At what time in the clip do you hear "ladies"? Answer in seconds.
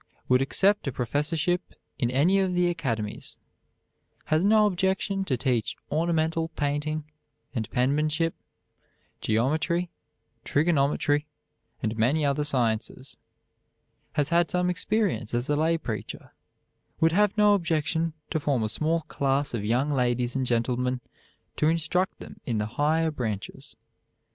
19.91-20.35